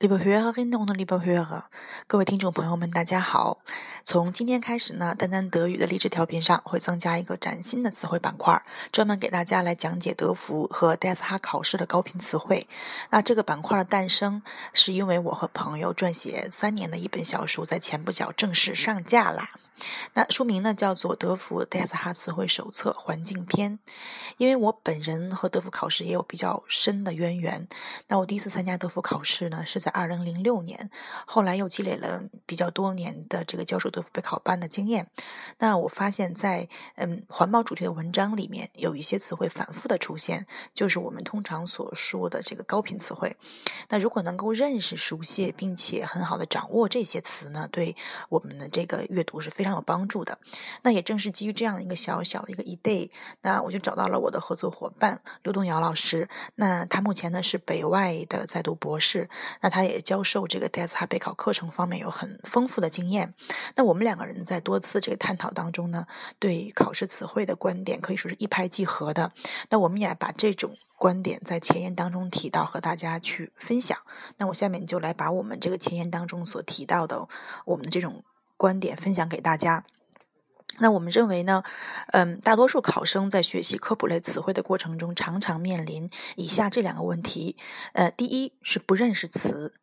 [0.00, 1.64] Liebe Hörerinnen 的 liberh，
[2.06, 3.58] 各位听众朋友们，大家好。
[4.02, 12.66] 从今天开始呢，丹丹德语的励志调频上会增加一个崭新的词汇板块，专门给大家来讲解德福和 DSH 考试的高频词汇。
[13.10, 14.40] 那这个板块的诞生，
[14.72, 19.50] 是因为我和朋友撰写三年的一本小书，在前不久正式上架啦。
[20.12, 23.78] 那书名呢叫做《德福 DSH 词汇手册环境篇》。
[24.36, 27.68] 因为我本人和德福考试也有比较深的渊源。
[28.08, 29.89] 那我第一次参加德福考试呢，是在。
[29.90, 30.90] 二零零六年，
[31.26, 35.10] 后来又积累了比较多年的这个教授德福备考班的经验。
[35.58, 43.36] 那我发现，在嗯环保主题的文章里面，有一些词汇反复的出现，就是我们通常所说的这个高频词汇。
[43.88, 47.96] 那如果能够认识、熟悉，并且很好的掌握这些词呢，对
[48.28, 50.38] 我们的这个阅读是非常有帮助的。
[50.82, 53.10] 那也正是基于这样的一个小小的一个 idea，
[53.42, 56.28] 那我就找到了我的合作伙伴刘东尧老师。
[56.54, 59.28] 那他目前呢是北外的在读博士，
[59.60, 59.79] 那他。
[59.80, 63.32] 他也教授这个 DSH 备考课程方面有很丰富的经验。
[63.76, 66.06] 那我们两个人在多次这个探讨当中呢，
[66.38, 69.32] 对考试词汇的观点可以说是一拍即合的。
[69.70, 73.96] 那我们也把这种观点在前言当中提到，和大家去分享。
[74.36, 77.26] 那我下面就来把我们这个前言当中所提到的
[77.64, 78.22] 我们的这种
[78.58, 79.84] 观点分享给大家。
[80.78, 81.62] 那我们认为呢，
[82.12, 87.56] 嗯，大多数考生在学习科普类词汇的过程中，常常面临以下这两个问题。
[87.92, 89.74] 呃，第一是不认识词。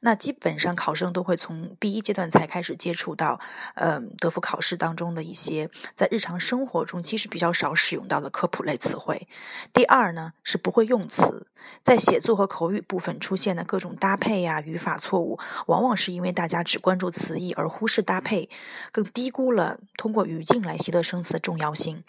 [0.00, 3.40] 那基本上考生都会从第一阶段才开始接触到，
[3.74, 9.28] 嗯，德福考试当中的一些在日常生活中其实比较少使用到的科普类词汇。
[9.72, 11.46] 第二呢是不会用词，
[11.82, 18.48] 在写作和口语部分出现的各种搭配呀、语法错误，往往是因为大家只关注词义而忽视搭配，
[18.90, 22.04] 更低估了通过语境来习得生词的重要性。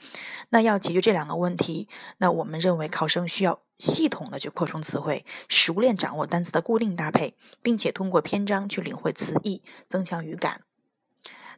[0.49, 3.59] 那要解决这两个问题，那我们认为考生需要。
[3.77, 10.61] 系统的去扩充词汇，熟练掌握单词的固定搭配，并且通过篇章去领会词义，增强语感。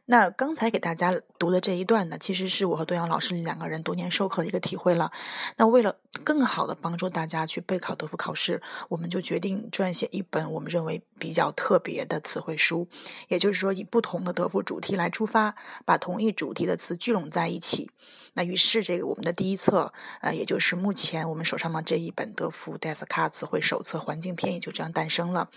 [0.08, 5.10] 那刚才给大家读的这一段呢，其实是我和东阳老师两个人多年授课的一个体会了。
[5.56, 12.86] 那为了更好的帮助大家去备考德福考试，我们就决定撰写一本我们认为比较特别的词汇书。
[13.26, 17.90] 也就是说，以不同的德福主题来出发，把同一主题的词聚拢在一起。
[18.34, 25.48] 那于是，这个我们的第一册，呃，也就是目前我们手上的这一本德福 DSK 词汇手册环境篇，也就这样诞生了。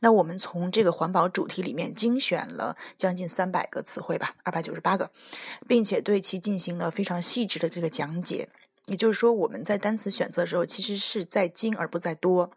[0.00, 3.82] 那我们从这个环保主题里面精选了将近三百个。
[3.88, 5.10] 词汇吧，二百九十八个，
[5.66, 8.50] 并且对其进行了非常细致的这个讲解。
[8.88, 12.50] 也就是说，我们在单词选择的时候，其实是在精而不在多。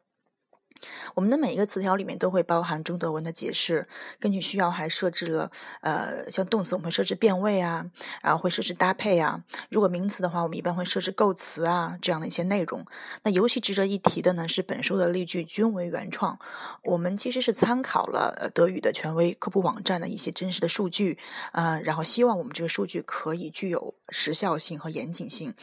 [1.13, 3.87] 我们的每一个词条里面都会包含中德文的解释，
[4.19, 5.51] 根据需要还设置了，
[5.81, 7.85] 呃，像动词我们会设置变位啊，
[8.21, 9.43] 然后会设置搭配啊。
[9.69, 12.85] 如果名词的话，我们一般会设置构词啊这样的一些内容。
[13.23, 16.37] 那尤其值得一提的呢，是本书的例句均为原创。
[16.83, 21.17] 我们其实是参考了德语的权威科普网站的一些真实的数据，
[21.51, 25.53] 啊，然后希望我们这个数据可以具有时效性和严谨性。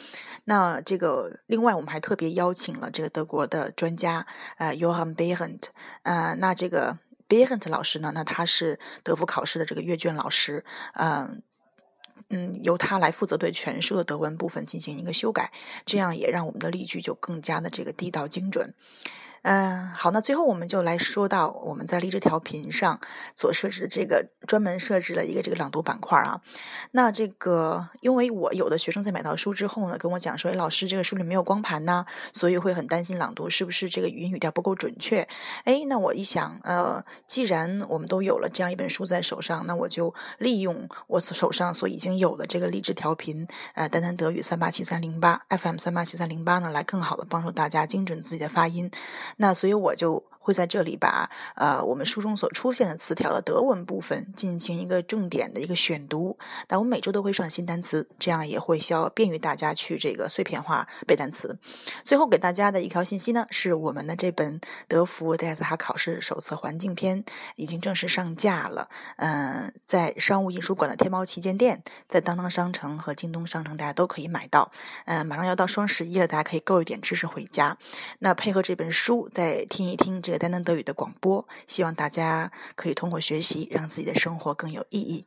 [0.45, 4.27] 那这个另外我们还特别邀请了这个德国的专家，
[4.59, 5.15] 呃，Johann。
[6.03, 8.13] 嗯，那这个 Behent 老师呢？
[8.15, 11.43] 那他是德福考试的这个阅卷老师，嗯
[12.31, 15.53] 嗯，由他来负责对全书的德文部分进行一个修改，
[15.87, 18.75] 这样也让我们的例句就更加的这个地道精准。
[19.43, 23.01] 嗯，好，那最后我们就来说到我们在励志调频上
[23.35, 26.41] 所设置的这个专门设置了一个这个朗读板块啊。
[26.91, 35.27] 那这个，因为我有的学生在买到书之后呢，跟我讲说，哎，老师，这个书里没有光盘呢，所以会很担心朗读是不是这个语音语调不够准确。
[35.65, 48.91] 哎，那我一想，呃，既然我们都有了这样一本书在手上，那我就利用我手上所已经有的这个励志调频，呃，单单德语三八七三零八 FM 三八七三零八呢，来更好的帮助大家精准自己的发音。
[49.37, 50.23] 那所以我就。
[50.39, 56.39] 会在这里把呃我们书中所出现的词条的德文部分进行一个重点的一个选读。
[56.69, 61.59] 那我们每周都会上新单词，这样也会消便于大家去这个碎片化背单词。
[62.03, 67.25] 最后给大家的一条信息呢，是我们的这本德福 DSH 考试手册环境篇
[67.57, 68.89] 已经正式上架了。
[69.17, 74.71] 嗯，在商务印书馆的天猫旗舰店，在当当商城和京东商城，大家都可以买到。
[75.07, 77.77] 嗯，马上要到双十一了，大家可以购一点知识回家。
[78.21, 80.39] 那配合这本书，再听一听这个。
[80.39, 85.25] 丹丹德语的广播，希望大家可以通过学习，让自己的生活更有意义。